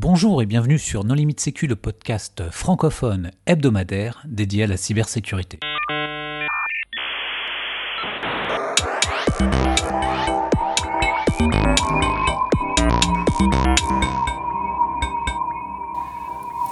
[0.00, 5.58] Bonjour et bienvenue sur Non Limite Sécu, le podcast francophone hebdomadaire dédié à la cybersécurité.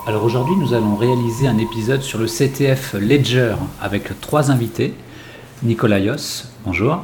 [0.06, 4.94] Alors aujourd'hui, nous allons réaliser un épisode sur le CTF Ledger avec trois invités.
[5.64, 7.02] Nicolas Yos, bonjour.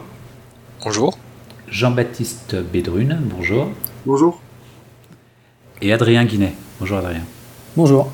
[0.85, 1.19] Bonjour.
[1.67, 3.67] Jean-Baptiste Bédrune, bonjour.
[4.07, 4.41] Bonjour.
[5.85, 6.55] Et Adrien Guinet.
[6.79, 7.27] Bonjour Adrien.
[7.77, 8.13] Bonjour.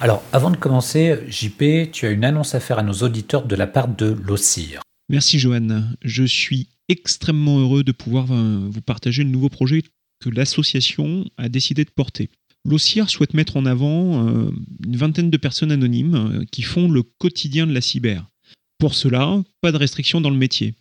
[0.00, 3.54] Alors, avant de commencer, JP, tu as une annonce à faire à nos auditeurs de
[3.54, 4.80] la part de l'OCIR.
[5.10, 5.82] Merci Johan.
[6.00, 9.82] Je suis extrêmement heureux de pouvoir vous partager le nouveau projet
[10.24, 12.30] que l'association a décidé de porter.
[12.64, 14.50] L'OCIR souhaite mettre en avant euh,
[14.86, 18.24] une vingtaine de personnes anonymes euh, qui font le quotidien de la cyber.
[18.78, 20.74] Pour cela, pas de restrictions dans le métier.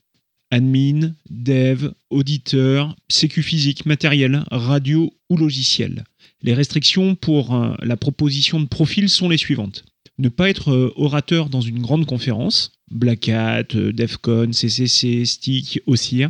[0.52, 6.04] Admin, dev, auditeur, sécu physique, matériel, radio ou logiciel.
[6.42, 9.86] Les restrictions pour euh, la proposition de profil sont les suivantes.
[10.18, 16.30] Ne pas être orateur dans une grande conférence, Black Hat, DEFCON, CCC, STIC, OCIR,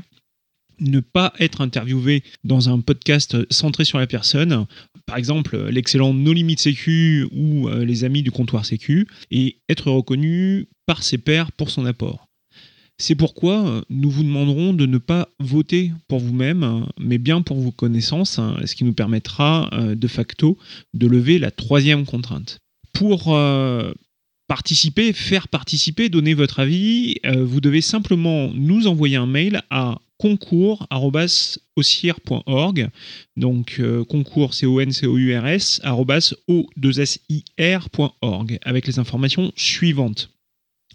[0.81, 4.65] ne pas être interviewé dans un podcast centré sur la personne,
[5.05, 9.91] par exemple l'excellent No Limit Sécu ou euh, les amis du comptoir Sécu, et être
[9.91, 12.27] reconnu par ses pairs pour son apport.
[13.01, 17.57] C'est pourquoi euh, nous vous demanderons de ne pas voter pour vous-même, mais bien pour
[17.57, 20.55] vos connaissances, hein, ce qui nous permettra euh, de facto
[20.93, 22.59] de lever la troisième contrainte.
[22.93, 23.35] Pour
[24.47, 32.89] participer, faire participer, donner votre avis, vous devez simplement nous envoyer un mail à concours.org.
[33.37, 40.29] Donc euh, concours, C-O-N-C-O-U-R-S, O2SIR.org, avec les informations suivantes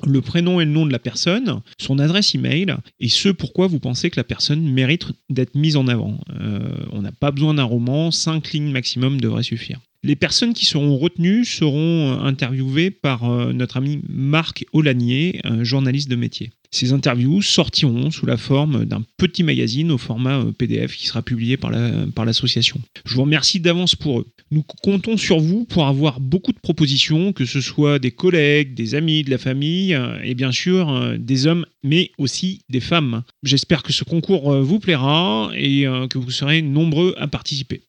[0.05, 3.81] le prénom et le nom de la personne, son adresse email et ce pourquoi vous
[3.81, 6.21] pensez que la personne mérite d'être mise en avant.
[6.41, 9.81] Euh, on n'a pas besoin d'un roman, 5 lignes maximum devrait suffire.
[10.03, 16.17] Les personnes qui seront retenues seront interviewées par euh, notre ami Marc Olanier, journaliste de
[16.17, 16.51] métier.
[16.71, 21.23] Ces interviews sortiront sous la forme d'un petit magazine au format euh, PDF qui sera
[21.23, 22.77] publié par l'association.
[22.79, 24.27] La, par Je vous remercie d'avance pour eux.
[24.51, 28.95] Nous comptons sur vous pour avoir beaucoup de propositions, que ce soit des collègues, des
[28.95, 33.23] amis, de la famille, euh, et bien sûr euh, des hommes, mais aussi des femmes.
[33.43, 37.83] J'espère que ce concours vous plaira et que vous serez nombreux à participer.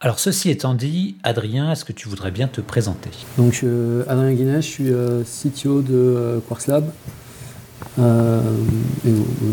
[0.00, 3.10] Alors ceci étant dit, Adrien, est-ce que tu voudrais bien te présenter?
[3.38, 3.64] Donc
[4.08, 6.92] Adrien Guinet, je suis CTO de Quarks Lab.
[7.98, 8.40] Euh,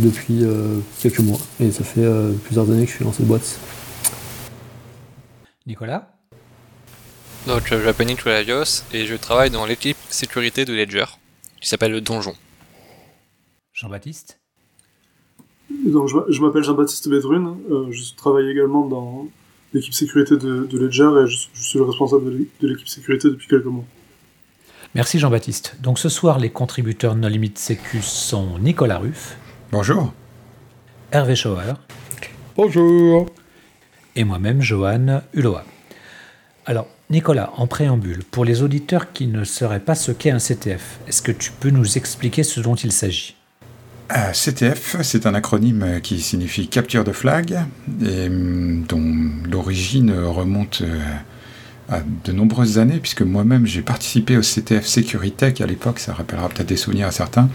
[0.02, 1.40] depuis euh, quelques mois.
[1.60, 3.60] Et ça fait euh, plusieurs années que je suis dans cette boîte.
[5.66, 6.16] Nicolas?
[7.48, 8.42] Donc, je m'appelle Nicolas
[8.94, 11.06] et je travaille dans l'équipe sécurité de Ledger,
[11.60, 12.34] qui s'appelle le Donjon.
[13.74, 14.40] Jean-Baptiste?
[15.70, 17.56] Donc, je m'appelle Jean-Baptiste Bédrune,
[17.92, 19.28] je travaille également dans
[19.74, 22.32] l'équipe sécurité de, Ledger et je, suis le responsable
[22.62, 23.86] de l'équipe sécurité depuis quelques mois.
[24.96, 25.76] Merci Jean-Baptiste.
[25.82, 29.38] Donc ce soir, les contributeurs No Limit Sécu sont Nicolas Ruff.
[29.72, 30.14] Bonjour.
[31.12, 31.74] Hervé Schauer.
[32.56, 33.28] Bonjour.
[34.16, 35.58] Et moi-même, Johan Hulot.
[36.66, 41.00] Alors, Nicolas, en préambule, pour les auditeurs qui ne sauraient pas ce qu'est un CTF,
[41.08, 43.36] est-ce que tu peux nous expliquer ce dont il s'agit?
[44.12, 47.60] Euh, CTF, c'est un acronyme qui signifie capture de flag,
[48.04, 51.00] et hum, dont l'origine remonte euh,
[52.24, 56.68] de nombreuses années, puisque moi-même j'ai participé au CTF Securitech à l'époque, ça rappellera peut-être
[56.68, 57.50] des souvenirs à certains.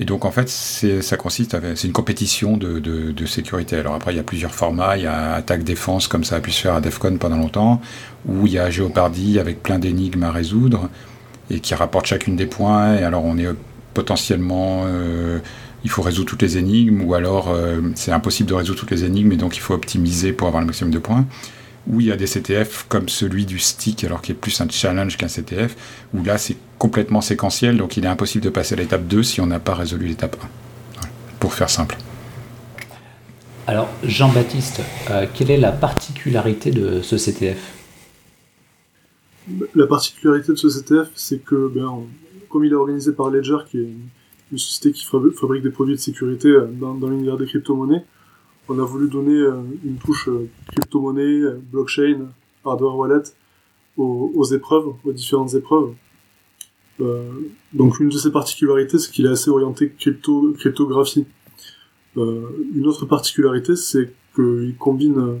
[0.00, 3.76] Et donc en fait, ça consiste, c'est une compétition de, sécurité.
[3.76, 4.96] Alors après, il y a plusieurs formats.
[4.96, 7.80] Il y a attaque-défense, comme ça a pu se faire à DEFCON pendant longtemps,
[8.26, 10.88] ou il y a Géopardie avec plein d'énigmes à résoudre,
[11.50, 12.96] et qui rapporte chacune des points.
[12.96, 13.48] Et alors on est
[13.92, 14.84] potentiellement...
[14.86, 15.38] Euh,
[15.84, 19.04] il faut résoudre toutes les énigmes, ou alors euh, c'est impossible de résoudre toutes les
[19.04, 21.26] énigmes, et donc il faut optimiser pour avoir le maximum de points
[21.86, 24.68] où il y a des CTF comme celui du stick, alors qu'il est plus un
[24.68, 25.76] challenge qu'un CTF,
[26.14, 29.40] où là c'est complètement séquentiel, donc il est impossible de passer à l'étape 2 si
[29.40, 30.36] on n'a pas résolu l'étape
[31.02, 31.08] 1.
[31.40, 31.96] pour faire simple.
[33.66, 37.58] Alors Jean-Baptiste, euh, quelle est la particularité de ce CTF
[39.74, 42.06] La particularité de ce CTF, c'est que ben,
[42.50, 43.88] comme il est organisé par Ledger, qui est
[44.52, 48.04] une société qui fabrique des produits de sécurité euh, dans, dans l'univers des crypto-monnaies,
[48.68, 52.28] on a voulu donner euh, une touche euh, crypto-monnaie, euh, blockchain,
[52.64, 53.22] hardware wallet
[53.96, 55.94] aux, épreuves, aux différentes épreuves.
[57.72, 61.26] donc une de ses particularités, c'est qu'il est assez orienté crypto, cryptographie.
[62.16, 65.40] une autre particularité, c'est qu'il combine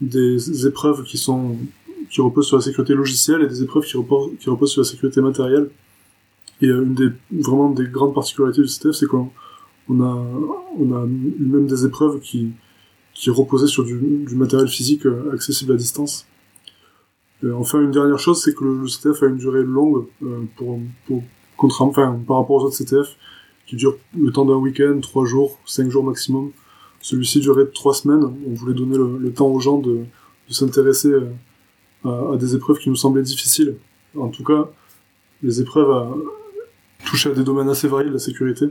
[0.00, 1.58] des épreuves qui sont
[2.08, 4.88] qui reposent sur la sécurité logicielle et des épreuves qui reposent, qui reposent sur la
[4.88, 5.68] sécurité matérielle.
[6.62, 9.30] Et une des vraiment des grandes particularités du CTF, c'est qu'on
[9.88, 12.52] on a, a même des épreuves qui,
[13.28, 13.96] reposaient sur du,
[14.34, 16.26] matériel physique euh, accessible à distance.
[17.54, 20.06] enfin, une dernière chose, c'est que le, CTF a une durée longue
[20.56, 21.22] pour, pour
[21.58, 23.16] enfin, par rapport aux autres CTF
[23.66, 26.50] qui durent le temps d'un week-end, trois jours, cinq jours maximum.
[27.00, 28.24] Celui-ci durait trois semaines.
[28.46, 30.04] On voulait donner le, temps aux gens de,
[30.50, 31.12] s'intéresser
[32.04, 33.76] à, à, des épreuves qui nous semblaient difficiles.
[34.16, 34.68] En tout cas,
[35.42, 36.14] les épreuves
[37.04, 38.66] touchaient à des domaines assez variés de la sécurité.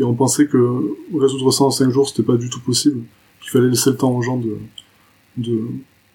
[0.00, 3.04] Et on pensait que résoudre ça en cinq jours, c'était pas du tout possible.
[3.42, 4.56] Qu'il fallait laisser le temps aux gens de,
[5.36, 5.68] de,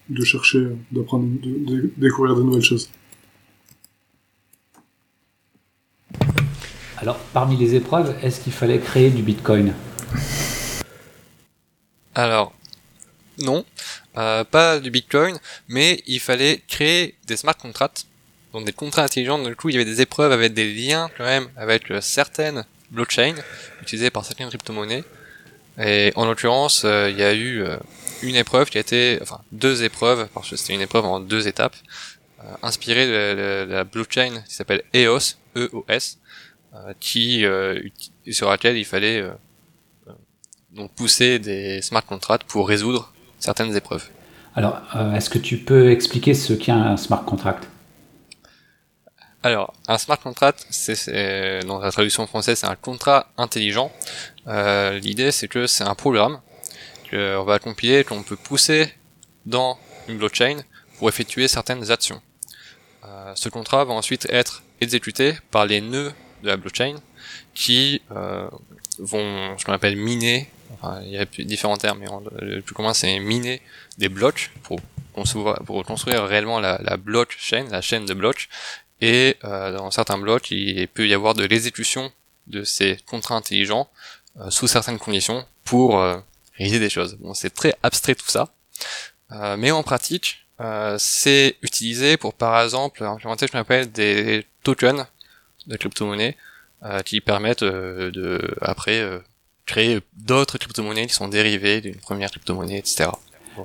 [0.08, 2.90] de chercher, d'apprendre, de, de découvrir de nouvelles choses.
[6.96, 9.72] Alors, parmi les épreuves, est-ce qu'il fallait créer du Bitcoin?
[12.16, 12.52] Alors,
[13.38, 13.64] non,
[14.16, 15.38] euh, pas du Bitcoin,
[15.68, 18.06] mais il fallait créer des smart contracts,
[18.52, 19.38] donc des contrats intelligents.
[19.38, 22.64] Du coup, il y avait des épreuves avec des liens quand même avec euh, certaines
[22.90, 23.34] blockchains
[23.82, 25.04] utilisées par certaines crypto-monnaies.
[25.78, 27.64] Et en l'occurrence, euh, il y a eu
[28.22, 31.48] une épreuve qui a été, enfin deux épreuves, parce que c'était une épreuve en deux
[31.48, 31.76] étapes,
[32.62, 36.18] inspirée de, la blockchain qui s'appelle EOS, E-O-S,
[37.00, 37.44] qui
[38.30, 39.22] sur laquelle il fallait
[40.76, 44.08] donc pousser des smart contracts pour résoudre certaines épreuves.
[44.54, 47.68] Alors, euh, est-ce que tu peux expliquer ce qu'est un smart contract?
[49.46, 53.92] Alors, un smart contract, c'est dans la traduction française, c'est un contrat intelligent.
[54.48, 56.40] Euh, L'idée, c'est que c'est un programme
[57.08, 58.92] qu'on va compiler, qu'on peut pousser
[59.44, 59.78] dans
[60.08, 60.64] une blockchain
[60.98, 62.20] pour effectuer certaines actions.
[63.04, 66.96] Euh, ce contrat va ensuite être exécuté par les nœuds de la blockchain
[67.54, 68.48] qui euh,
[68.98, 70.48] vont, ce qu'on appelle miner
[71.02, 72.06] il y a différents termes, mais
[72.42, 73.60] le plus commun c'est miner
[73.98, 74.78] des blocs pour
[75.14, 78.48] construire, pour construire réellement la, la blockchain, la chaîne de blocs.
[79.00, 82.10] Et euh, dans certains blocs, il peut y avoir de l'exécution
[82.46, 83.88] de ces contrats intelligents
[84.40, 86.18] euh, sous certaines conditions pour euh,
[86.56, 87.16] réaliser des choses.
[87.16, 88.48] Bon, c'est très abstrait tout ça,
[89.32, 94.46] euh, mais en pratique, euh, c'est utilisé pour par exemple implémenter ce qu'on appelle des
[94.62, 95.06] tokens
[95.66, 96.36] de crypto-monnaie
[97.04, 99.02] qui permettent de après
[99.66, 103.10] créer d'autres crypto-monnaies qui sont dérivées d'une première crypto-monnaie, etc.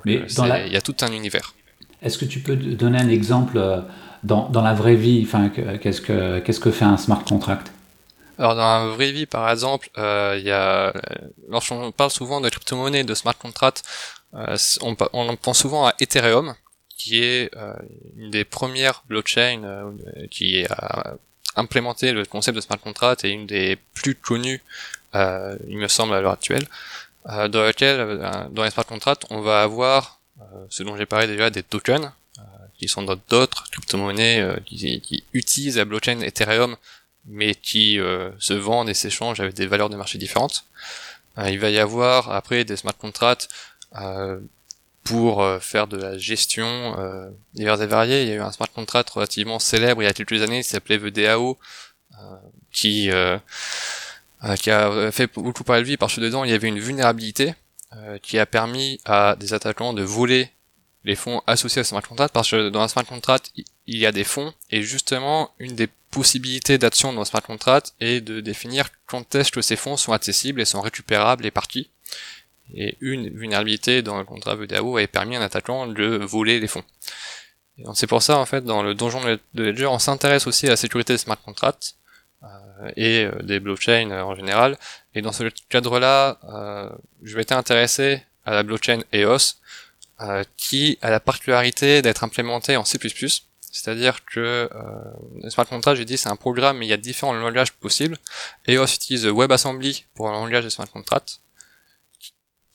[0.04, 1.54] Mais euh, il y a tout un univers.
[2.02, 3.80] Est-ce que tu peux donner un exemple euh,
[4.22, 7.72] dans, dans la vraie vie enfin, Qu'est-ce que qu'est-ce que fait un smart contract?
[8.38, 10.92] Alors dans la vraie vie, par exemple, euh, il y a,
[11.48, 13.82] lorsqu'on parle souvent de crypto-monnaie, de smart contract,
[14.32, 16.54] on, on, pense souvent à Ethereum,
[16.96, 17.50] qui est
[18.16, 19.92] une des premières blockchains
[20.30, 21.14] qui a
[21.56, 24.62] implémenté le concept de smart contract et une des plus connues
[25.14, 26.66] euh, il me semble à l'heure actuelle,
[27.28, 30.20] euh, dans laquelle, euh, dans les smart contracts, on va avoir,
[30.68, 32.10] ce dont j'ai parlé déjà, des tokens,
[32.82, 36.76] qui sont d'autres crypto-monnaies qui, qui, utilisent la blockchain Ethereum,
[37.26, 37.98] mais qui
[38.38, 40.64] se vendent et s'échangent avec des valeurs de marché différentes.
[41.46, 43.48] il va y avoir après des smart contracts
[45.04, 48.22] pour faire de la gestion euh, divers et variés.
[48.22, 50.68] Il y a eu un smart contract relativement célèbre il y a quelques années qui
[50.68, 51.58] s'appelait VDAO,
[52.72, 53.10] qui
[54.44, 56.80] euh, qui a fait beaucoup parler de lui parce que dedans il y avait une
[56.80, 57.54] vulnérabilité
[57.94, 60.50] euh, qui a permis à des attaquants de voler
[61.04, 63.52] les fonds associés à smart contract parce que dans un smart contract
[63.86, 67.94] il y a des fonds et justement une des possibilités d'action dans un smart contract
[68.00, 71.90] est de définir quand est-ce que ces fonds sont accessibles et sont récupérables et partis.
[72.74, 76.68] Et une vulnérabilité dans le contrat VDAO avait permis à un attaquant de voler les
[76.68, 76.84] fonds.
[77.94, 80.76] C'est pour ça en fait dans le donjon de Ledger on s'intéresse aussi à la
[80.76, 81.96] sécurité des smart contracts
[82.82, 84.76] euh, et euh, des blockchains euh, en général.
[85.14, 86.38] Et dans ce cadre-là,
[87.22, 89.56] je m'étais intéressé à la blockchain EOS,
[90.56, 92.98] qui a la particularité d'être implémentée en C++.
[93.72, 97.32] C'est-à-dire que euh, smart contract, j'ai dit, c'est un programme, mais il y a différents
[97.32, 98.18] langages possibles.
[98.68, 101.40] EOS utilise WebAssembly pour un langage de smart contract.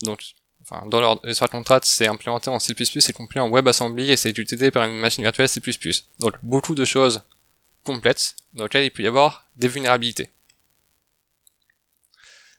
[0.01, 4.17] Donc, enfin, dans leur smart contract, c'est implémenté en C++, c'est compilé en WebAssembly et
[4.17, 5.61] c'est utilisé par une machine virtuelle C++.
[6.19, 7.21] Donc, beaucoup de choses
[7.83, 10.29] complète dans laquelle il peut y avoir des vulnérabilités.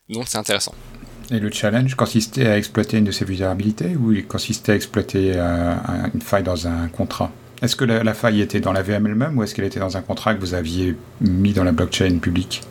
[0.09, 0.75] Donc c'est intéressant.
[1.30, 5.32] Et le challenge consistait à exploiter une de ces vulnérabilités ou il consistait à exploiter
[5.35, 5.75] euh,
[6.14, 7.30] une faille dans un contrat?
[7.61, 10.00] Est-ce que la, faille était dans la VM elle-même ou est-ce qu'elle était dans un
[10.00, 12.62] contrat que vous aviez mis dans la blockchain publique?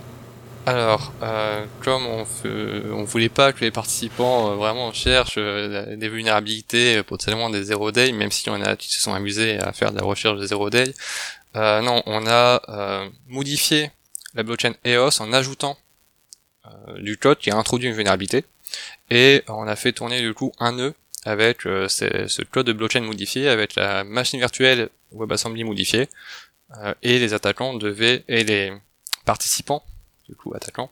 [0.66, 7.04] Alors, euh, comme on ne voulait pas que les participants euh, vraiment cherchent des vulnérabilités
[7.04, 9.98] potentiellement des zero day, même si on a qui se sont amusés à faire de
[9.98, 10.94] la recherche de zero day,
[11.58, 13.92] euh, non, on a euh, modifié
[14.36, 15.87] la blockchain EOS en ajoutant euh,
[16.98, 18.46] du code qui a introduit une vulnérabilité
[19.10, 20.94] et on a fait tourner du coup un nœud
[21.26, 26.08] avec ce code de blockchain modifié, avec la machine virtuelle WebAssembly modifiée,
[27.02, 28.74] et les attaquants devaient, et les
[29.26, 29.84] participants,
[30.30, 30.90] du coup attaquants,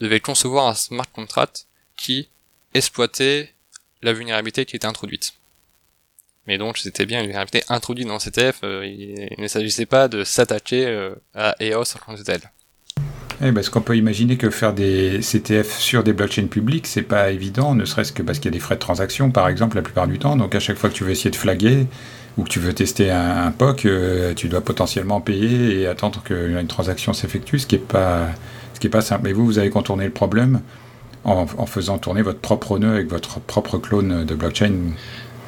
[0.00, 1.66] devaient concevoir un smart contract
[1.96, 2.28] qui
[2.74, 3.52] exploitait
[4.02, 5.34] la vulnérabilité qui était introduite.
[6.46, 8.60] mais donc c'était bien une vulnérabilité introduite dans CTF.
[8.64, 12.22] Euh, il, ne s'agissait pas de s'attacher euh, à EOS en tant que
[13.42, 17.30] Eh parce qu'on peut imaginer que faire des CTF sur des blockchains publiques, c'est pas
[17.30, 19.82] évident, ne serait-ce que parce qu'il y a des frais de transaction, par exemple, la
[19.82, 20.36] plupart du temps.
[20.36, 21.86] Donc à chaque fois que tu veux essayer de flaguer
[22.36, 26.66] ou que tu veux tester un, POC, euh, tu dois potentiellement payer et attendre qu'une
[26.66, 28.28] transaction s'effectue, ce qui est pas,
[28.74, 29.22] ce qui est pas simple.
[29.24, 30.60] Mais vous, vous avez contourné le problème
[31.24, 34.74] en, faisant tourner votre propre nœud avec votre propre clone de blockchain.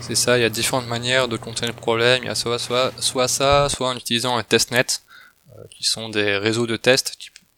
[0.00, 2.20] C'est ça, il y a différentes manières de contourner le problème.
[2.22, 4.86] Il y a soit, soit, soit ça, soit en utilisant un testnet,
[5.58, 7.16] euh, qui sont des réseaux de tests.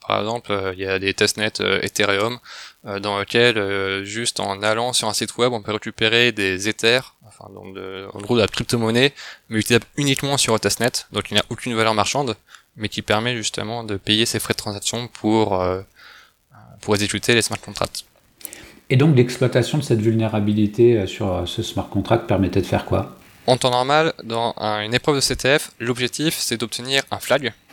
[0.09, 2.39] Par exemple, euh, il y a des testnets euh, Ethereum,
[3.03, 7.53] dans lesquels, juste en allant sur un site web, on peut récupérer des Ethers, enfin,
[7.53, 9.13] donc de, en gros de la crypto-monnaie,
[9.51, 12.37] mais utilisable uniquement sur un testnet, donc il n'a aucune valeur marchande,
[12.77, 15.63] mais qui permet justement de payer ses frais de transaction pour,
[16.81, 18.07] pour exécuter les smart contracts.
[18.91, 22.85] Et donc l'exploitation de cette vulnérabilité euh, sur euh, ce smart contract permettait de faire
[22.85, 23.17] quoi?
[23.47, 27.68] En temps normal, dans une épreuve de CTF, l'objectif c'est d'obtenir un flag, euh,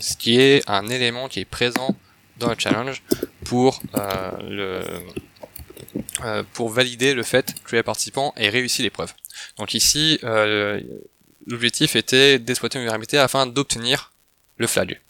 [0.00, 1.96] ce qui est un élément qui est présent
[2.38, 3.02] dans le challenge
[3.44, 4.82] pour le
[6.54, 9.12] pour valider le fait que les participants aient réussi l'épreuve.
[9.58, 10.18] Donc ici,
[11.46, 14.12] l'objectif était d'exploiter une vulnérabilité afin d'obtenir
[14.56, 15.00] le flag.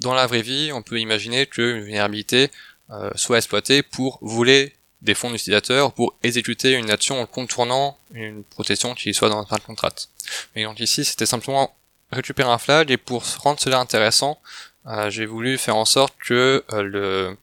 [0.00, 2.50] dans la vraie vie, on peut imaginer qu'une vulnérabilité
[2.90, 8.42] euh, soit exploité pour voler des fonds d'utilisateurs pour exécuter une action en contournant une
[8.42, 10.08] protection qui soit dans un contract.
[10.54, 11.72] Mais donc ici, c'était simplement
[12.12, 14.40] récupérer un flag et pour rendre cela intéressant,
[14.86, 17.36] euh, j'ai voulu faire en sorte que euh, le,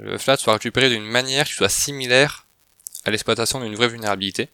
[0.00, 2.46] le flag soit récupéré d'une manière qui soit similaire
[3.04, 4.48] à l'exploitation d'une vraie vulnérabilité.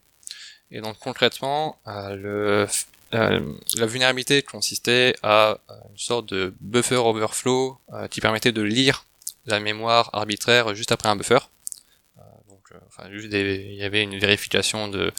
[0.70, 2.66] Et donc concrètement, le,
[3.12, 5.58] la vulnérabilité consistait à
[5.90, 7.78] une sorte de buffer overflow
[8.10, 9.04] qui permettait de lire
[9.46, 11.38] la mémoire arbitraire juste après un buffer.
[12.18, 15.10] Euh, donc, euh, enfin, juste il y avait une vérification de euh,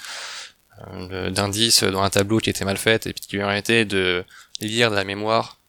[1.31, 4.25] d'indices dans un tableau qui était mal fait et qui permettait de
[4.59, 5.59] lire de la mémoire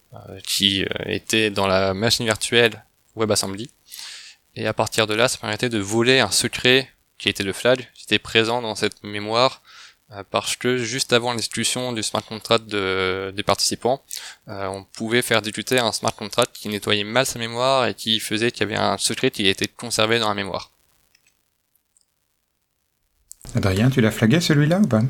[0.47, 2.85] qui était dans la machine virtuelle
[3.17, 3.71] WebAssembly.
[4.57, 7.89] Et à partir de là, ça permettait de voler un secret qui était le flag,
[7.95, 9.63] qui était présent dans cette mémoire
[10.13, 14.03] euh, parce que juste avant l'exécution du smart contract des participants,
[14.49, 18.21] euh, on pouvait faire débuter un smart contract qui nettoyait mal sa mémoire et qui
[18.21, 20.71] faisait qu'il y avait un secret qui était conservé dans la mémoire.
[23.55, 25.03] Adrien, tu l'as flagué celui-là ou pas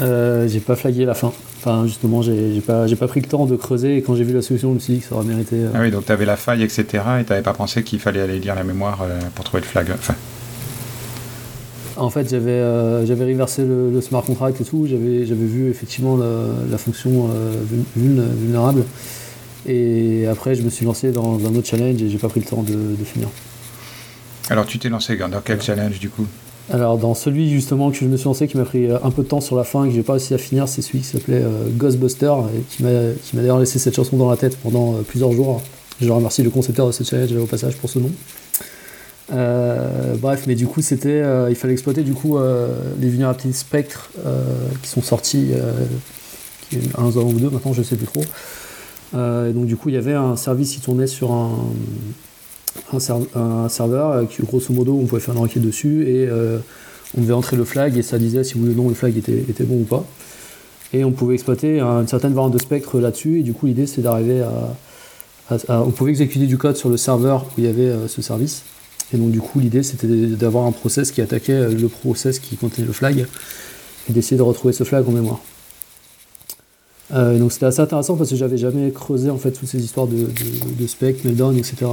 [0.00, 1.32] euh, J'ai pas flagué la fin.
[1.58, 4.42] Enfin, justement, j'ai pas, pas pris le temps de creuser et quand j'ai vu la
[4.42, 5.56] solution, je me suis dit que ça aurait mérité.
[5.56, 6.86] Euh, ah oui, donc tu avais la faille, etc.
[7.20, 9.90] et tu pas pensé qu'il fallait aller lire la mémoire pour trouver le flag.
[9.92, 10.14] Enfin,
[11.98, 14.86] en fait, j'avais euh, reversé le, smart contract et tout.
[14.88, 17.52] J'avais vu effectivement la, fonction euh,
[17.96, 18.84] vulnérable.
[19.66, 22.46] Et après, je me suis lancé dans un autre challenge et j'ai pas pris le
[22.46, 23.28] temps de, finir.
[24.48, 26.26] Alors, tu t'es lancé dans quel challenge du coup?
[26.70, 29.22] Alors dans celui justement que je me suis lancé qui m'a pris euh, un peu
[29.22, 31.06] de temps sur la fin et que j'ai pas réussi à finir, c'est celui qui
[31.06, 31.42] s'appelait
[31.76, 32.90] Ghostbuster et qui m'a
[33.34, 35.62] d'ailleurs laissé cette chanson dans la tête pendant plusieurs jours.
[36.00, 38.10] Je remercie le concepteur de ce challenge au passage pour ce nom.
[39.32, 43.52] Euh, bref, mais du coup, c'était, euh, il fallait exploiter du coup euh, les vulnérabilités
[43.52, 44.10] Spectre
[44.82, 45.52] qui sont sortis
[46.96, 48.22] un ou deux maintenant, je sais plus trop.
[49.14, 51.50] et donc du coup, il y avait un service qui tournait sur un,
[52.92, 56.28] un, serveur qui, grosso modo, on pouvait faire une requête dessus et
[57.16, 59.44] on devait entrer le flag et ça disait si oui ou non le flag était,
[59.48, 60.04] était bon ou pas.
[60.92, 63.40] Et on pouvait exploiter une certaine variante de spectre là-dessus.
[63.40, 64.42] Et du coup, l'idée, c'est d'arriver
[65.50, 68.62] à, On pouvait exécuter du code sur le serveur où il y avait ce service.
[69.12, 72.86] Et donc du coup l'idée c'était d'avoir un process qui attaquait le process qui contenait
[72.86, 73.26] le flag
[74.08, 75.40] et d'essayer de retrouver ce flag en mémoire.
[77.14, 80.06] Euh, donc c'était assez intéressant parce que j'avais jamais creusé en fait toutes ces histoires
[80.06, 80.28] de,
[80.78, 81.86] de, spec, meltdown, etc.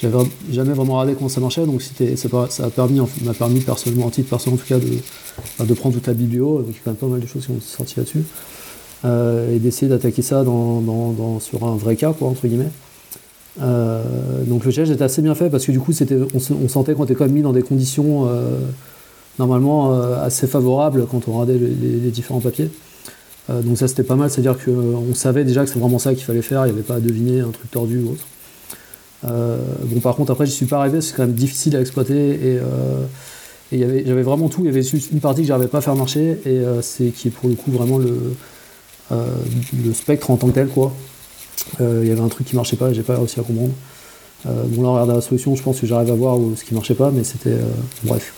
[0.00, 0.18] J'avais
[0.50, 4.28] jamais vraiment regardé comment ça marchait, donc ça, a permis, m'a permis personnellement, en titre
[4.28, 4.90] personnel en tout cas, de,
[5.58, 7.26] bah, de prendre toute la biblio, donc il y a quand même pas mal de
[7.26, 8.24] choses qui ont sorti là-dessus,
[9.04, 12.70] euh, et d'essayer d'attaquer ça dans, sur un vrai cas, quoi, entre guillemets.
[13.62, 14.02] Euh,
[14.46, 17.04] donc le challenge était assez bien fait parce que du coup c'était, on, sentait qu'on
[17.04, 18.58] était quand même mis dans des conditions euh,
[19.38, 22.68] normalement assez favorables quand on regardait les, différents papiers.
[23.48, 26.42] donc ça c'était pas mal, c'est-à-dire qu'on savait déjà que c'est vraiment ça qu'il fallait
[26.42, 28.26] faire, il n'y avait pas à deviner un truc tordu ou autre.
[29.24, 32.58] Bon par contre après j'y suis pas arrivé, c'est quand même difficile à exploiter et,
[33.72, 35.96] et j'avais vraiment tout, il y avait juste une partie que j'arrivais pas à faire
[35.96, 38.34] marcher et c'est qui est pour le coup vraiment le,
[39.94, 40.92] spectre en tant que tel quoi.
[41.80, 43.72] Euh, il y avait un truc qui marchait pas et j'ai pas réussi à comprendre.
[44.46, 46.74] Euh, bon là, en regardant la solution, je pense que j'arrive à voir ce qui
[46.74, 47.50] marchait pas, mais c'était.
[47.50, 47.70] Euh,
[48.02, 48.32] bref.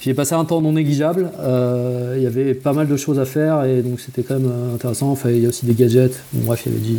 [0.00, 1.30] J'ai passé un temps non négligeable.
[2.16, 5.10] Il y avait pas mal de choses à faire et donc c'était quand même intéressant.
[5.10, 6.20] Enfin, il y a aussi des gadgets.
[6.34, 6.98] bref, il y avait dit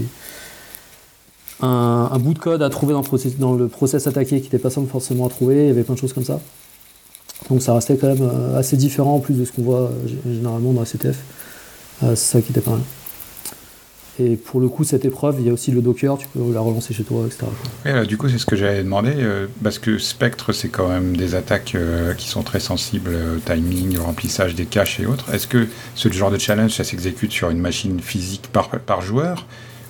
[1.62, 4.60] un, bout de code à trouver dans le, process, dans le process attaqué qui n'était
[4.60, 5.64] pas simple forcément à trouver.
[5.64, 6.40] Il y avait plein de choses comme ça.
[7.50, 9.92] Donc ça restait quand même assez différent en plus de ce qu'on voit
[10.26, 11.18] généralement dans la CTF.
[12.02, 12.82] c'est ça qui était pas mal.
[14.18, 16.62] Et pour le coup, cette épreuve, il y a aussi le Docker, tu peux la
[16.62, 17.48] relancer chez toi, etc.
[17.86, 21.18] Et, du coup, c'est ce que j'avais demandé, euh, parce que Spectre, c'est quand même
[21.18, 25.34] des attaques euh, qui sont très sensibles au timing, au remplissage des caches et autres.
[25.34, 29.46] Est-ce que ce genre de challenge, ça s'exécute sur une machine physique par joueur?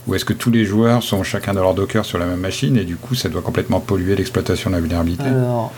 [0.07, 2.77] Ou est-ce que tous les joueurs sont chacun dans leur Docker sur la même machine
[2.77, 5.71] et du coup, ça doit complètement polluer l'exploitation de la vulnérabilité Alors,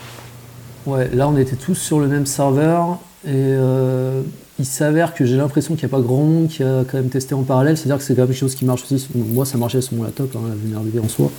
[0.86, 4.22] ouais, là, on était tous sur le même serveur et euh,
[4.60, 7.10] il s'avère que j'ai l'impression qu'il n'y a pas grand monde qui a quand même
[7.10, 7.77] testé en parallèle.
[7.77, 9.07] C'est-à-dire que c'est quand même quelque chose qui marche aussi.
[9.15, 11.31] Moi, ça marchait sur mon laptop, hein, la vulnérabilité en soi.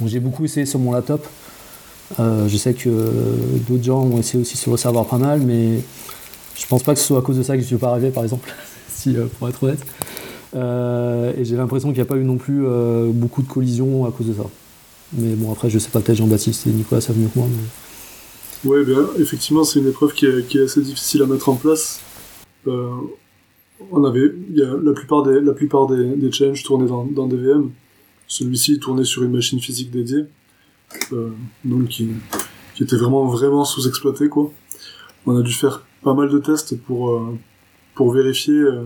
[0.00, 1.26] Donc j'ai beaucoup essayé sur mon laptop.
[2.20, 2.88] Euh, je sais que
[3.68, 5.80] d'autres gens ont essayé aussi sur le serveur pas mal, mais
[6.56, 7.90] je pense pas que ce soit à cause de ça que je ne suis pas
[7.90, 8.52] arrivé, par exemple,
[8.88, 9.80] si, euh, pour être honnête.
[10.56, 12.64] Euh, et j'ai l'impression qu'il n'y a pas eu non plus
[13.12, 14.46] beaucoup de collisions à cause de ça.
[15.12, 17.48] Mais bon, après, je sais pas, peut-être Jean-Baptiste et Nicolas savent mieux que moi.
[18.64, 18.78] Oui,
[19.20, 22.00] effectivement, c'est une épreuve qui est, assez difficile à mettre en place.
[22.66, 22.90] Euh,
[23.92, 27.70] on avait, la plupart des, la challenges tournaient dans, dans des VM.
[28.28, 30.24] Celui-ci tournait sur une machine physique dédiée,
[31.12, 31.30] euh,
[31.64, 32.08] donc qui,
[32.80, 34.52] était vraiment vraiment sous-exploité quoi.
[35.26, 37.38] On a dû faire pas mal de tests pour euh,
[37.94, 38.82] pour vérifier euh,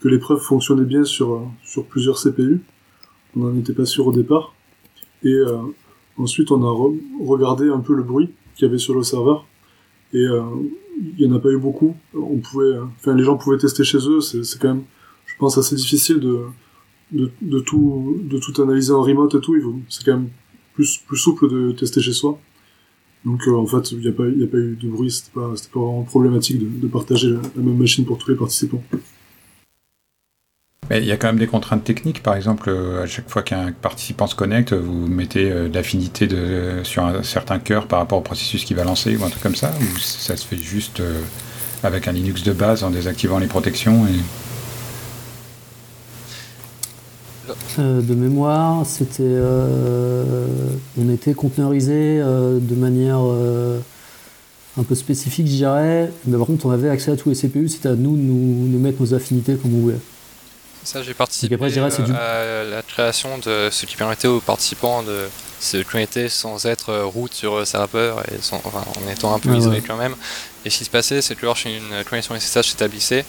[0.00, 2.60] que l'épreuve fonctionnait bien sur sur plusieurs CPU.
[3.36, 4.54] On n'en était pas sûr au départ.
[5.22, 5.38] Et
[6.16, 9.46] ensuite, on a regardé un peu le bruit qu'il y avait sur le serveur.
[10.12, 10.26] Et
[11.00, 11.96] il n'y en a pas eu beaucoup.
[12.14, 14.20] On pouvait, enfin, les gens pouvaient tester chez eux.
[14.20, 14.82] C'est quand même,
[15.26, 16.40] je pense, assez difficile de,
[17.12, 19.82] de, de, tout, de tout analyser en remote et tout.
[19.88, 20.28] C'est quand même
[20.74, 22.38] plus, plus souple de tester chez soi.
[23.24, 25.10] Donc, euh, en fait, il n'y a, pas, a pas eu de bruit.
[25.10, 28.82] C'était pas, pas vraiment problématique de, de partager la, même machine pour tous les participants.
[30.92, 32.20] Il y a quand même des contraintes techniques.
[32.20, 36.28] Par exemple, euh, à chaque fois qu'un participant se connecte, vous mettez euh, de l'affinité
[36.82, 39.54] sur un certain cœur par rapport au processus qui va lancer ou un truc comme
[39.54, 41.20] ça Ou ça se fait juste euh,
[41.84, 44.20] avec un Linux de base en désactivant les protections et...
[47.78, 49.40] de mémoire, c'était,
[50.98, 53.20] on était conteneurisé de manière
[54.78, 56.10] un peu spécifique, je dirais.
[56.26, 57.68] Mais par contre, on avait accès à tous les CPU.
[57.68, 60.00] C'était à nous de nous mettre nos affinités comme on voulait.
[60.82, 65.28] Ça, j'ai participé euh, à la création de ce qui permettait aux participants de
[65.60, 69.82] se connecter sans être euh, root sur le serveur et en étant un peu isolé
[69.82, 70.16] quand même.
[70.64, 73.26] Et ce qui se passait, c'est que lorsqu'une connexion SSH s'établissait,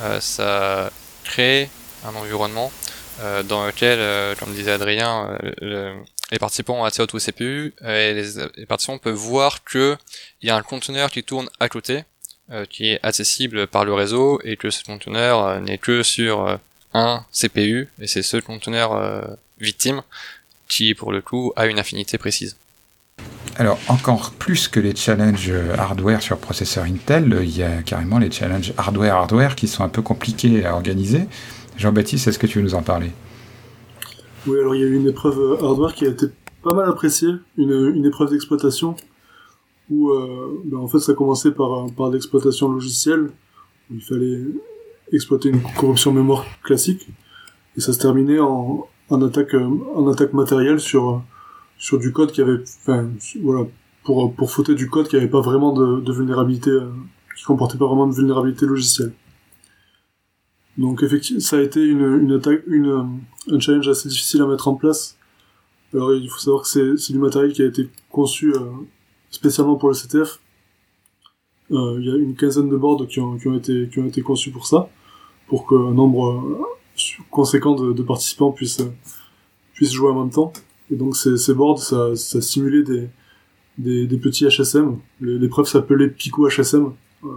[0.00, 0.90] euh, ça
[1.24, 1.68] créait
[2.06, 2.72] un environnement
[3.48, 8.98] dans lequel, comme disait Adrien, les participants ont accès au tout CPU et les, participants
[8.98, 9.98] peuvent voir qu'il
[10.42, 12.04] y a un conteneur qui tourne à côté,
[12.70, 16.60] qui est accessible par le réseau et que ce conteneur n'est que sur
[16.94, 19.22] un CPU, et c'est ce conteneur euh,
[19.60, 20.02] victime
[20.68, 22.56] qui, pour le coup, a une affinité précise.
[23.56, 28.30] Alors, encore plus que les challenges hardware sur processeur Intel, il y a carrément les
[28.30, 31.26] challenges hardware-hardware qui sont un peu compliqués à organiser.
[31.76, 33.10] Jean-Baptiste, est-ce que tu veux nous en parler?
[34.46, 36.26] Oui, alors il y a eu une épreuve hardware qui a été
[36.62, 38.94] pas mal appréciée, une, une épreuve d'exploitation,
[39.90, 43.30] où euh, ben, en fait ça commençait par, par l'exploitation logicielle,
[43.90, 44.40] où il fallait
[45.12, 47.08] exploiter une corruption mémoire classique.
[47.76, 51.22] Et ça se terminait en, en attaque en attaque matérielle sur
[51.78, 53.08] sur du code qui avait enfin
[53.40, 53.66] voilà
[54.04, 56.90] pour pour fauter du code qui avait pas vraiment de, vulnérabilité euh,
[57.36, 59.12] qui comportait pas vraiment de vulnérabilité logicielle.
[60.76, 64.74] Donc effectivement ça a été une attaque une un challenge assez difficile à mettre en
[64.74, 65.16] place.
[65.94, 68.60] Alors il faut savoir que c'est du matériel qui a été conçu euh,
[69.30, 70.40] spécialement pour le CTF
[71.70, 74.06] euh, il y a une quinzaine de boards qui ont, qui ont été qui ont
[74.06, 74.90] été conçus pour ça
[75.48, 78.86] pour qu'un nombre euh, conséquent de, participants puissent,
[79.72, 80.52] puissent jouer en même temps.
[80.90, 84.98] Et donc ces, boards, ça, ça simulait des, des, petits HSM.
[85.20, 86.92] L'épreuve s'appelait Pico HSM.
[87.24, 87.28] Euh,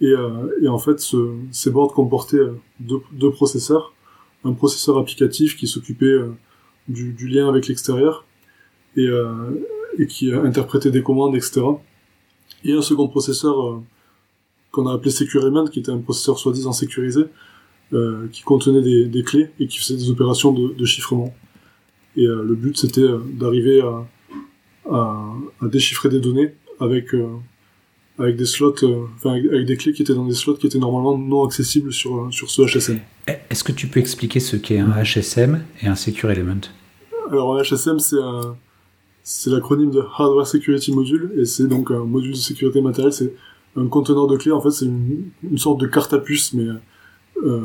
[0.00, 2.38] et, euh, et, en fait, ce, ces boards comportaient
[2.80, 3.92] deux, deux, processeurs.
[4.44, 6.18] Un processeur applicatif qui s'occupait
[6.86, 8.24] du, du, lien avec l'extérieur
[8.96, 9.08] et,
[9.98, 11.62] et qui interprétait des commandes, etc.
[12.62, 13.82] Et un second processeur
[14.70, 17.24] qu'on a appelé Securement, qui était un processeur soi-disant sécurisé,
[17.92, 21.34] euh, qui contenait des, des, clés et qui faisait des opérations de, de chiffrement.
[22.16, 24.06] Et euh, le but, c'était euh, d'arriver à,
[24.90, 25.24] à,
[25.62, 27.28] à, déchiffrer des données avec euh,
[28.18, 30.78] avec des slots, euh, enfin avec, des clés qui étaient dans des slots qui étaient
[30.78, 32.98] normalement non accessibles sur sur ce HSM.
[33.28, 36.60] Eh, est-ce que tu peux expliquer ce qu'est un HSM et un Secure Element?
[37.30, 38.56] Alors un HSM, c'est un
[39.22, 43.12] c'est l'acronyme de Hardware Security Module et c'est donc un module de sécurité matérielle.
[43.12, 43.34] C'est
[43.78, 46.66] un conteneur de clés, en fait, c'est une, une, sorte de carte à puce, mais
[47.44, 47.60] euh,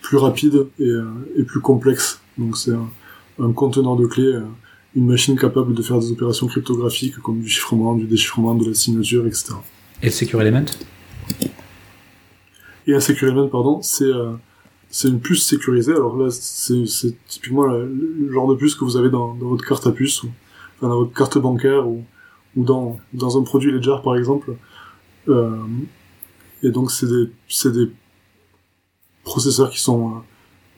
[0.00, 1.04] plus rapide et, euh,
[1.36, 2.20] et, plus complexe.
[2.38, 2.88] Donc c'est un,
[3.38, 4.42] un, conteneur de clés euh,
[4.94, 8.74] une machine capable de faire des opérations cryptographiques comme du chiffrement, du déchiffrement, de la
[8.74, 9.54] signature, etc.
[10.02, 10.66] Et le Secure Element?
[12.86, 14.32] Et un Secure Element, pardon, c'est euh,
[15.04, 15.92] une puce sécurisée.
[15.92, 19.64] Alors là, c'est typiquement le, le genre de puce que vous avez dans, dans votre
[19.64, 20.30] carte à puce, ou
[20.76, 22.04] enfin, dans votre carte bancaire, ou,
[22.56, 24.52] ou dans, dans un produit Ledger, par exemple.
[25.28, 25.56] Euh,
[26.62, 27.30] et donc, c'est des,
[27.70, 27.92] des
[29.24, 30.18] processeurs qui sont euh,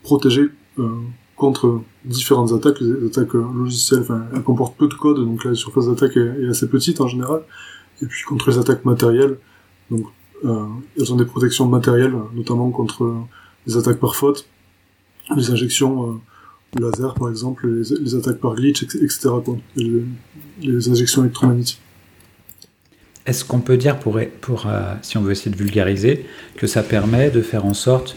[0.02, 0.88] protégés euh,
[1.36, 2.80] contre différentes attaques.
[2.80, 4.04] Les attaques logicielles,
[4.34, 7.42] elles comportent peu de code, donc la surface d'attaque est, assez petite en général.
[8.02, 9.38] Et puis contre les attaques matérielles,
[9.90, 10.06] donc
[10.44, 13.14] euh, elles ont des protections matérielles, notamment contre
[13.66, 14.46] les attaques par faute,
[15.36, 16.20] les injections
[16.78, 19.30] laser par exemple, les, attaques par glitch, etc.
[20.60, 21.80] Les injections électromagnétiques.
[23.26, 27.30] Est-ce qu'on peut dire, pour, euh, si on veut essayer de vulgariser, que ça permet
[27.30, 28.16] de faire en sorte,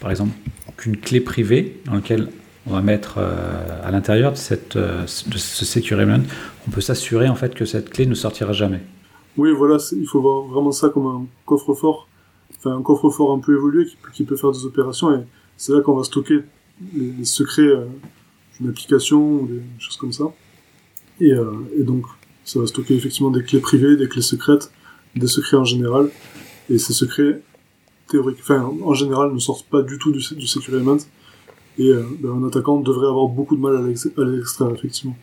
[0.00, 0.32] par exemple,
[0.76, 2.28] qu'une clé privée dans laquelle
[2.66, 4.38] on va mettre euh, à l'intérieur de,
[4.76, 5.98] euh, ce Secure
[6.66, 8.80] on peut s'assurer en fait que cette clé ne sortira jamais?
[9.36, 12.08] Oui, voilà, il faut voir vraiment ça comme un coffre-fort,
[12.56, 15.20] enfin un coffre-fort un peu évolué qui, peut- faire des opérations et
[15.56, 16.40] c'est là qu'on va stocker
[16.94, 17.86] les, secrets euh,
[18.58, 20.24] d'une application ou des choses comme ça.
[21.20, 21.32] Et
[21.80, 22.04] donc,
[22.48, 24.72] ça va stocker effectivement des clés privées, des clés secrètes,
[25.14, 26.10] des secrets en général.
[26.70, 27.42] Et ces secrets
[28.08, 30.96] théoriques, enfin en général, ne sortent pas du tout du, du Secure Element.
[31.78, 35.16] Et euh, ben, un attaquant devrait avoir beaucoup de mal à les extraire, effectivement.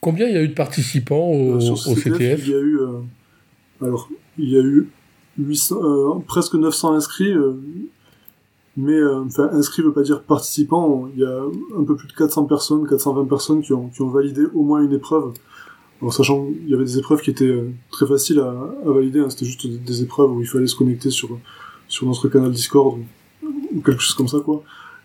[0.00, 2.54] Combien il y a eu de participants au, Euh, sur au ce CTF il y
[2.54, 3.00] a eu, euh,
[3.82, 4.88] alors, il y a eu
[5.38, 7.34] 800, presque 900 inscrits,
[8.76, 11.08] mais euh, enfin inscrits veut pas dire participants.
[11.14, 11.42] Il y a
[11.78, 14.82] un peu plus de 400 personnes, 420 personnes qui ont, qui ont validé au moins
[14.82, 15.32] une épreuve.
[16.10, 19.30] Sachant qu'il y avait des épreuves qui étaient euh, très faciles à, à valider, hein.
[19.30, 21.38] c'était juste des, épreuves où il fallait se connecter sur
[21.88, 22.98] sur notre canal Discord
[23.42, 24.62] ou, quelque chose comme ça quoi.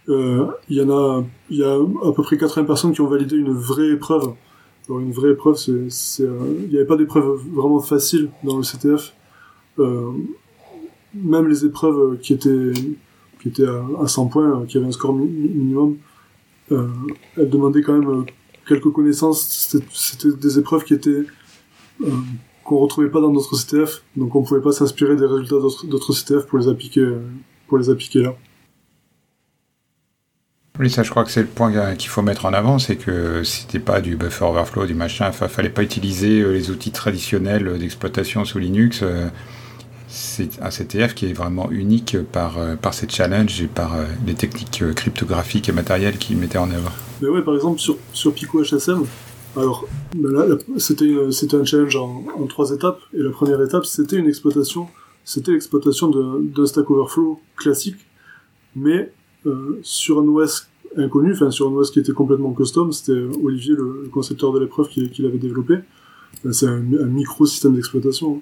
[0.10, 3.08] Euh, Il y en a, il y a à peu près 80 personnes qui ont
[3.08, 4.34] validé une vraie épreuve.
[4.88, 5.72] Alors une vraie épreuve, c'est,
[6.24, 9.14] il n'y avait pas d'épreuve vraiment facile dans le CTF.
[9.78, 10.12] Euh,
[11.14, 12.72] même les épreuves qui étaient,
[13.42, 15.98] qui étaient à, à 100 points, euh, qui avaient un score mi- mi- minimum,
[16.72, 16.88] euh,
[17.38, 18.26] elles demandaient quand même euh,
[18.68, 19.42] quelques connaissances.
[19.94, 21.24] C'était, des épreuves qui étaient
[22.64, 26.46] qu'on retrouvait pas dans d'autres CTF, donc on pouvait pas s'inspirer des résultats d'autres, CTF
[26.46, 27.06] pour les appliquer,
[27.68, 28.36] pour les appliquer là.
[30.80, 33.44] Oui, ça, je crois que c'est le point qu'il faut mettre en avant, c'est que
[33.44, 38.46] c'était pas du buffer overflow, du machin, enfin, fallait pas utiliser les outils traditionnels d'exploitation
[38.46, 39.04] sous Linux.
[40.12, 44.06] C'est un CTF qui est vraiment unique par, euh, par ses challenges et par euh,
[44.26, 46.92] les techniques euh, cryptographiques et matérielles qu'il mettait en œuvre.
[47.22, 49.04] Mais ouais, par exemple, sur, sur Pico HSM,
[49.56, 50.46] alors, ben là,
[50.78, 54.88] c'était, c'était un challenge en, trois étapes, et la première étape, c'était une exploitation,
[55.26, 57.98] c'était l'exploitation de- d'un Stack Overflow classique,
[58.76, 59.12] mais
[59.46, 60.68] euh, sur un OS
[60.98, 64.88] inconnu, enfin sur un OS qui était complètement custom, c'était Olivier, le, concepteur de l'épreuve,
[64.88, 65.80] qui, qui l'avait développé.
[66.44, 68.42] Ben, C'est un, un micro-système d'exploitation.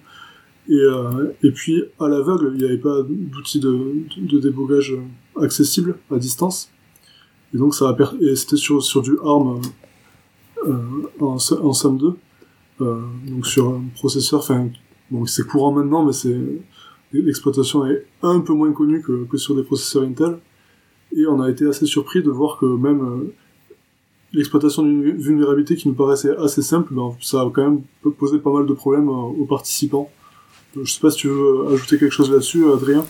[0.70, 4.94] Et, euh, et puis, à l'aveugle, il n'y avait pas d'outil de, débogage
[5.40, 6.70] accessible à distance.
[7.54, 9.62] Et donc ça a per- et c'était sur, du ARM
[10.68, 10.74] euh,
[11.22, 12.16] en, en SAM2,
[12.82, 14.68] euh, donc sur un processeur, enfin,
[15.26, 16.12] c'est courant maintenant, mais
[17.14, 20.40] l'exploitation est un peu moins connue que, sur des processeurs Intel.
[21.16, 23.34] Et on a été assez surpris de voir que même euh,
[24.34, 27.82] l'exploitation d'une vu- vulnérabilité qui nous paraissait assez simple, ben, ça a quand même
[28.20, 30.12] posé pas mal de problèmes euh, aux participants.
[30.78, 33.06] Euh, Je sais pas si tu veux ajouter quelque chose là-dessus, Adrien.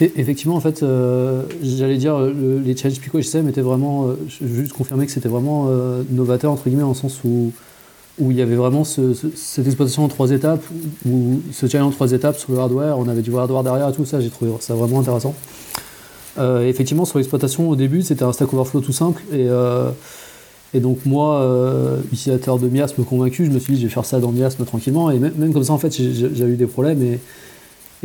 [0.00, 4.72] Effectivement, en fait, euh, j'allais dire, le- les challenges Pico HSM étaient vraiment, euh, juste
[4.72, 7.52] confirmer que c'était vraiment euh, novateur, entre guillemets, le sens où,
[8.18, 10.64] où il y avait vraiment ce- ce- cette exploitation en trois étapes,
[11.08, 13.92] ou ce challenge en trois étapes sur le hardware, on avait du hardware derrière et
[13.92, 15.34] tout ça, j'ai trouvé ça vraiment intéressant.
[16.38, 19.90] Euh, effectivement, sur l'exploitation, au début, c'était un Stack Overflow tout simple, et, euh,
[20.74, 24.04] et donc moi, euh, utilisateur de Miasm convaincu, je me suis dit, je vais faire
[24.04, 27.20] ça dans Miasm tranquillement, et même, comme ça, en fait, j'ai eu des problèmes, et,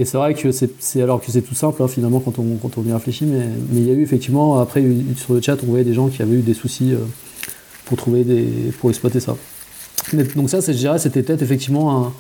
[0.06, 2.86] c'est vrai que c'est alors que c'est tout simple hein, finalement quand on, quand on
[2.86, 4.82] y réfléchit, mais, il y a eu effectivement, après
[5.18, 7.00] sur le chat, on voyait des gens qui avaient eu des soucis euh,
[7.84, 8.46] pour trouver des,
[8.80, 9.36] pour exploiter ça.
[10.14, 12.14] Mais, donc ça, je dirais, c'était peut-être effectivement un,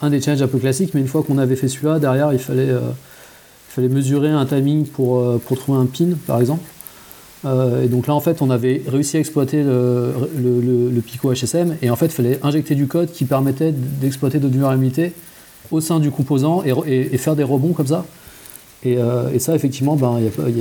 [0.00, 2.40] un des challenges un peu classiques, mais une fois qu'on avait fait celui-là, derrière, il
[2.40, 6.64] fallait, euh, il fallait mesurer un timing pour, pour trouver un pin, par exemple.
[7.46, 11.76] Euh, et donc là, en fait, on avait réussi à exploiter le, le, Pico HSM,
[11.82, 15.12] et en fait, il fallait injecter du code qui permettait d'exploiter d'autres vulnérabilités
[15.70, 18.04] au sein du composant et, re- et- et faire des rebonds comme ça.
[18.84, 20.18] Et, euh, ça, effectivement, ben,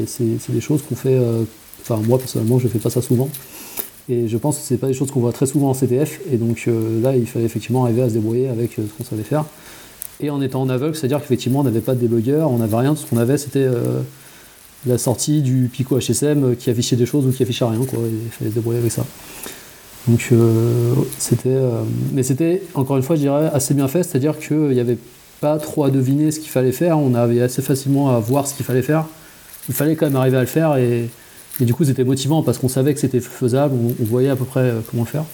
[0.07, 1.15] c'est des choses qu'on fait.
[1.15, 1.43] euh,
[1.81, 3.29] Enfin, moi, personnellement, je ne fais pas ça souvent.
[4.09, 6.19] Et je pense que ce pas des choses qu'on voit très souvent en CTF.
[6.31, 6.67] Et donc
[7.01, 9.45] là, il fallait effectivement arriver à se débrouiller avec ce qu'on savait faire.
[10.19, 12.95] Et en étant en aveugle, c'est-à-dire qu'effectivement, on n'avait pas de débugger, on n'avait rien.
[12.97, 13.65] Ce qu'on avait, c'était
[14.85, 17.79] la sortie du Pico HSM qui affichait des choses ou qui affichait rien.
[17.85, 17.99] Quoi.
[18.05, 19.05] Il fallait se débrouiller avec ça.
[20.07, 20.31] Donc
[21.17, 21.59] c'était,
[22.13, 24.97] mais c'était encore une fois, je dirais, assez bien fait, c'est-à-dire qu'il n'y avait
[25.41, 28.55] pas trop à deviner ce qu'il fallait faire, on avait assez facilement à voir ce
[28.55, 29.05] qu'il fallait faire.
[29.67, 31.09] Il fallait quand même arriver à le faire et,
[31.59, 34.73] du coup c'était motivant parce qu'on savait que c'était faisable, on, voyait à peu près
[34.89, 35.25] comment le faire.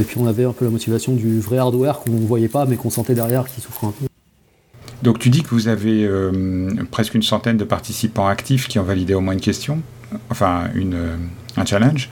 [0.00, 2.66] et puis on avait un peu la motivation du vrai hardware qu'on ne voyait pas
[2.66, 4.07] mais qu'on sentait derrière qui souffrait un peu.
[5.02, 8.82] Donc tu dis que vous avez euh, presque une centaine de participants actifs qui ont
[8.82, 9.80] validé au moins une question,
[10.30, 11.16] enfin une, euh,
[11.56, 12.10] un challenge.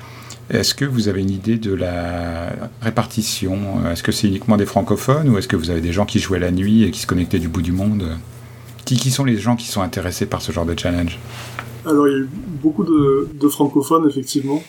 [0.48, 3.84] Est-ce que vous avez une idée de la répartition?
[3.90, 6.38] Est-ce que c'est uniquement des francophones ou est-ce que vous avez des gens qui jouaient
[6.38, 8.16] la nuit et qui se connectaient du bout du monde?
[8.84, 11.18] Qui, qui sont les gens qui sont intéressés par ce genre de challenge?
[11.84, 12.28] Alors il y a eu
[12.62, 14.62] beaucoup de, francophones effectivement,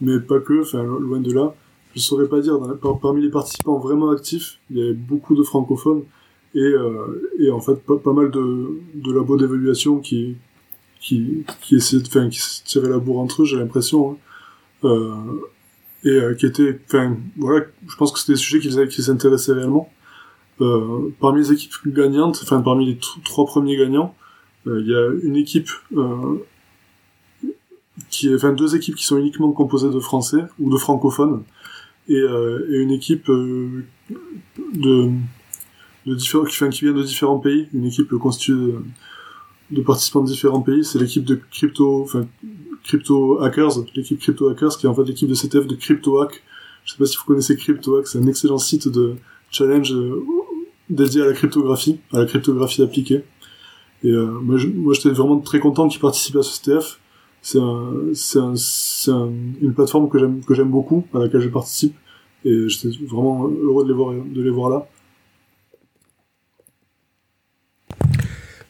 [0.00, 1.52] mais pas que, enfin loin de là.
[1.96, 2.56] Je saurais pas dire,
[3.02, 6.02] parmi les participants vraiment actifs, il y avait beaucoup de francophones
[6.54, 10.36] et, euh, et en fait pas, mal de, de labos d'évaluation qui
[11.00, 14.16] qui qui essayaient enfin qui se tiraient la bourre entre eux j'ai l'impression hein.
[14.84, 15.14] euh,
[16.04, 19.52] et euh, qui étaient enfin voilà je pense que c'était des sujets qui qui s'intéressaient
[19.52, 19.92] réellement
[20.60, 24.14] euh, parmi les équipes gagnantes enfin parmi les trois premiers gagnants
[24.66, 25.70] euh, il y a une équipe
[28.10, 31.42] qui est enfin deux équipes qui sont uniquement composées de français ou de francophones
[32.08, 35.10] et, et une équipe de
[36.16, 38.74] qui, qui vient de différents pays, une équipe constituée
[39.70, 40.84] de, participants de différents pays.
[40.84, 42.26] C'est l'équipe de crypto, enfin,
[42.84, 46.42] crypto hackers, l'équipe crypto hackers, qui est en fait l'équipe de CTF de crypto hack.
[46.84, 49.16] Je sais pas si vous connaissez crypto hack, c'est un excellent site de
[49.50, 50.24] challenge euh,
[50.90, 53.24] dédié à la cryptographie, à la cryptographie appliquée.
[54.04, 57.00] Et euh, moi, moi, j'étais vraiment très content qu'ils participent à ce CTF.
[57.42, 58.54] C'est une
[59.74, 61.94] plateforme que j'aime, que j'aime beaucoup, à laquelle je participe.
[62.44, 64.88] Et j'étais vraiment heureux de les voir, de les voir là.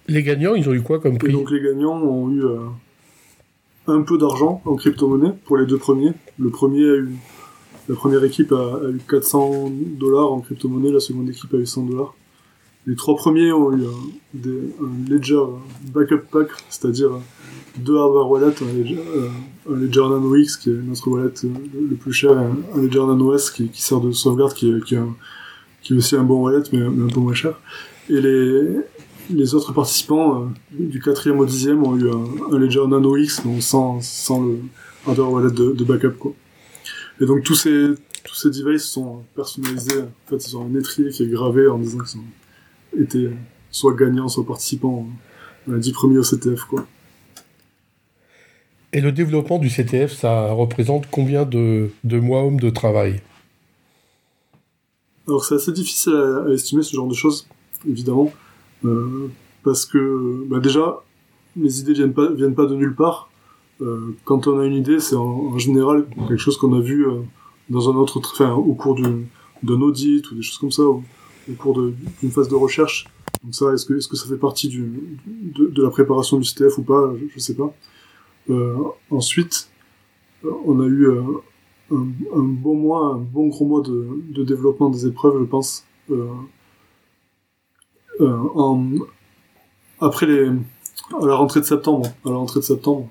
[0.08, 2.56] Les gagnants, ils ont eu quoi comme prix Donc les gagnants ont eu euh,
[3.86, 6.12] un peu d'argent en crypto-monnaie pour les deux premiers.
[6.38, 7.10] Le premier a eu,
[7.90, 11.82] la première équipe a, eu 400 dollars en crypto-monnaie, la seconde équipe a eu 100
[11.84, 12.14] dollars.
[12.86, 15.42] Les trois premiers ont eu un, Ledger
[15.92, 17.10] Backup Pack, c'est-à-dire
[17.76, 21.48] deux hardware wallets, un Ledger, euh, Nano X qui est notre wallet euh,
[21.90, 25.96] le plus cher, et un, Ledger Nano S qui, sert de sauvegarde, qui, qui, est
[25.96, 27.60] aussi un bon wallet mais, mais un peu moins cher.
[28.08, 28.78] Et les,
[29.30, 33.62] les autres participants euh, du quatrième au dixième ont eu un, Ledger Nano X, donc
[33.62, 34.58] sans, sans le
[35.06, 36.32] hardware wallet de, de, backup, quoi.
[37.20, 40.00] Et donc tous ces, tous ces devices sont personnalisés.
[40.00, 43.30] En fait, ils ont un étrier qui est gravé en disant qu'ils ont été
[43.70, 45.06] soit gagnants, soit participants
[45.66, 46.86] dans les dix premiers au CTF, quoi.
[48.92, 53.20] Et le développement du CTF, ça représente combien de, de mois hommes de travail?
[55.26, 57.46] Alors c'est assez difficile à, estimer ce genre de choses,
[57.86, 58.32] évidemment.
[58.84, 59.28] Euh,
[59.64, 61.02] parce que bah déjà,
[61.56, 63.30] les idées viennent pas viennent pas de nulle part.
[63.80, 67.20] Euh, quand on a une idée, c'est en, général quelque chose qu'on a vu euh,
[67.70, 71.02] dans un autre, enfin, au cours d'un audit ou des choses comme ça, au,
[71.58, 71.80] cours
[72.20, 73.06] d'une phase de recherche.
[73.44, 74.90] Donc ça, est-ce que, est-ce que ça fait partie du,
[75.26, 77.12] de, de, la préparation du CTF ou pas?
[77.16, 77.72] Je, je sais pas.
[78.50, 78.76] Euh,
[79.10, 79.70] ensuite,
[80.42, 81.42] on a eu un,
[81.90, 85.84] un, bon mois, un bon gros mois de, de développement des épreuves, je pense.
[86.10, 86.26] Euh, euh,
[88.20, 88.84] en,
[90.00, 93.08] après les, à la rentrée de septembre, à la rentrée de septembre.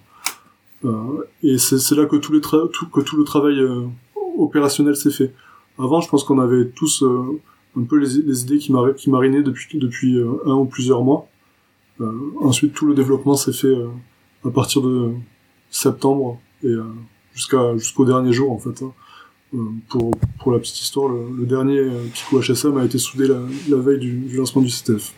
[0.86, 3.86] Euh, et c'est là que tout, les tout, que tout le travail euh,
[4.38, 5.34] opérationnel s'est fait.
[5.80, 7.04] Avant, je pense qu'on avait tous
[7.76, 11.28] un peu les, les idées qui, mar qui marinaient depuis, depuis un ou plusieurs mois.
[12.42, 13.76] ensuite, tout le développement s'est fait
[14.44, 15.12] à partir de
[15.70, 16.74] septembre et
[17.34, 18.84] jusqu'à jusqu'au dernier jour en fait.
[18.84, 18.92] Hein.
[19.54, 19.58] Euh,
[19.88, 23.78] pour, pour la petite histoire, le, dernier euh, Pico HSM a été soudé la, la
[23.78, 25.14] veille du, du, lancement du CTF.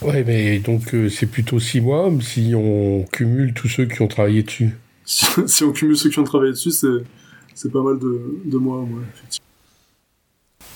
[0.00, 4.08] Ouais, mais donc euh, c'est plutôt 6 mois si on cumule tous ceux qui ont
[4.08, 4.70] travaillé dessus.
[5.46, 9.02] Si, on cumule ceux qui ont travaillé dessus, c'est pas mal de, de mois, ouais,
[9.14, 9.47] effectivement.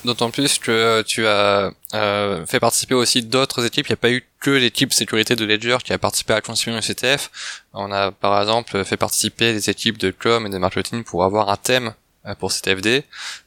[0.05, 3.87] D'autant plus que tu as euh, fait participer aussi d'autres équipes.
[3.89, 6.41] Il n'y a pas eu que l'équipe sécurité de Ledger qui a participé à la
[6.41, 7.31] construction du CTF.
[7.73, 11.51] On a par exemple fait participer des équipes de com et de marketing pour avoir
[11.51, 11.95] un thème
[12.27, 13.05] euh, pour CTFD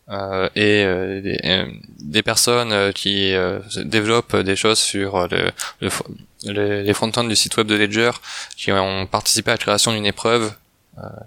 [0.09, 1.65] euh, et euh,
[1.99, 3.33] des, personnes qui
[3.77, 8.11] développent des choses sur le, le, les front-ends du site web de Ledger
[8.55, 10.49] qui ont participé à la création d'une épreuve euh,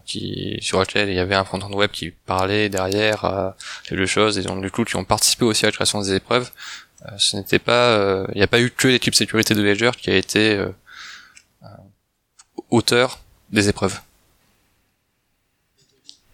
[0.07, 3.50] qui sur lequel il y avait un front-end web qui parlait derrière euh,
[3.90, 6.14] les deux choses et donc du coup qui ont participé aussi à la création des
[6.14, 6.50] épreuves.
[7.02, 10.11] Euh, ce n'était pas, il n'y a pas eu que l'équipe sécurité de Ledger qui
[10.11, 10.64] a été
[12.70, 13.20] auteur
[13.52, 14.00] des épreuves.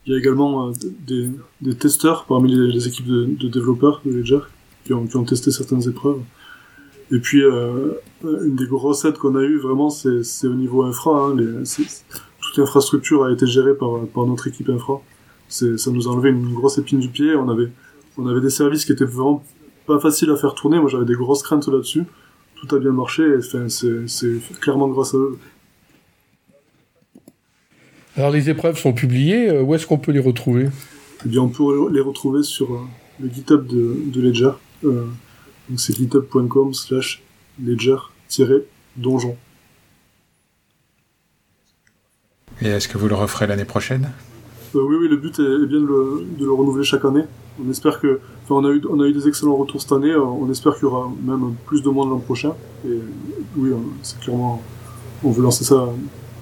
[0.07, 0.71] Il y a également
[1.07, 1.31] des,
[1.63, 4.41] des, testeurs parmi les, équipes de, de, développeurs de Ledger
[4.85, 6.21] qui ont, qui ont testé certaines épreuves.
[7.11, 7.93] Et Et puis, euh,
[8.23, 11.13] une des grosses aides qu'on a eues, vraiment, c'est au niveau infra.
[11.13, 11.65] Hein, les,
[12.55, 15.01] toute l'infrastructure a été gérée par, par notre équipe infra.
[15.49, 17.35] Ça nous a enlevé une grosse épine du pied.
[17.35, 17.71] On avait,
[18.17, 19.43] on avait des services qui étaient vraiment
[19.87, 20.79] pas faciles à faire tourner.
[20.79, 22.05] Moi, j'avais des grosses craintes là-dessus.
[22.55, 23.25] Tout a bien marché.
[23.39, 25.39] Enfin, c'est clairement grâce à eux.
[28.17, 29.51] Alors, les épreuves sont publiées.
[29.51, 30.69] Euh, où est-ce qu'on peut les retrouver?
[31.27, 32.79] Eh bien, on peut les retrouver sur euh,
[33.21, 34.53] le GitHub de, de Ledger.
[34.85, 35.07] Euh,
[35.69, 37.23] donc, c'est github.com slash
[37.61, 39.37] ledger-donjon.
[42.63, 44.11] Et est-ce que vous le referez l'année prochaine?
[44.75, 47.25] Euh, oui, oui, le but est, bien de le, de le, renouveler chaque année.
[47.65, 50.11] On espère que, enfin, on a eu, on a eu des excellents retours cette année.
[50.11, 52.55] Euh, on espère qu'il y aura même plus de monde l'an prochain.
[52.87, 52.99] Et
[53.57, 54.63] oui, euh, c'est clairement,
[55.23, 55.89] on veut lancer ça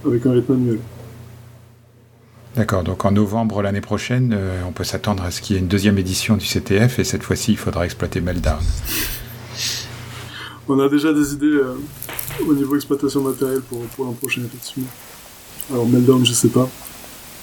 [0.06, 0.78] avec un rythme annuel.
[2.56, 4.36] D'accord, donc en novembre l'année prochaine,
[4.68, 7.22] on peut s'attendre à ce qu'il y ait une deuxième édition du CTF et cette
[7.22, 8.58] fois-ci, il faudra exploiter Meltdown.
[10.68, 11.60] on a déjà des idées
[12.46, 14.90] au niveau exploitation matérielle pour, pour l'an prochain, effectivement.
[15.72, 16.68] Alors Meltdown, je sais pas.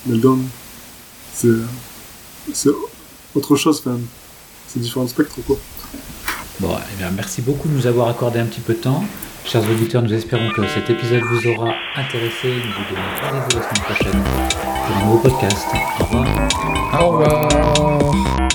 [0.06, 0.46] Meltdown,
[1.34, 1.50] c'est
[3.36, 4.06] autre chose quand même.
[4.68, 5.58] C'est différents spectres quoi.
[6.60, 9.04] Bon, eh bien, merci beaucoup de nous avoir accordé un petit peu de temps.
[9.46, 12.50] Chers auditeurs, nous espérons que cet épisode vous aura intéressé.
[12.50, 14.24] Nous vous donnons rendez-vous la semaine prochaine
[14.86, 15.68] pour un nouveau podcast.
[16.00, 16.28] Au revoir.
[17.02, 18.49] Au revoir.